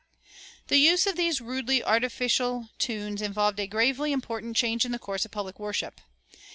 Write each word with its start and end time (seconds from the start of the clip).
The 0.65 0.79
use 0.79 1.05
of 1.05 1.15
these 1.15 1.41
rudely 1.41 1.83
artificial 1.83 2.69
tunes 2.79 3.21
involved 3.21 3.59
a 3.59 3.67
gravely 3.67 4.11
important 4.11 4.57
change 4.57 4.83
in 4.83 4.91
the 4.91 4.97
course 4.97 5.25
of 5.25 5.31
public 5.31 5.59
worship. 5.59 6.01